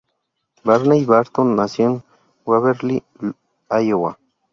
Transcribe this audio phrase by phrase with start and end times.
[0.63, 2.03] Barney Barton nació en
[2.43, 3.03] Waverly,
[3.69, 4.17] Iowa.